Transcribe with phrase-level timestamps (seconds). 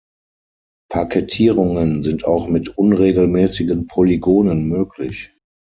[0.89, 5.31] Parkettierungen sind auch mit unregelmäßigen Polygonen möglich.